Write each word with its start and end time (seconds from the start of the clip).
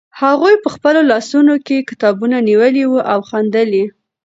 هغوی 0.21 0.55
په 0.63 0.69
خپلو 0.75 1.01
لاسونو 1.11 1.53
کې 1.65 1.87
کتابونه 1.89 2.37
نیولي 2.49 2.83
وو 2.87 2.99
او 3.11 3.19
خندل 3.29 3.69
یې. 3.79 3.85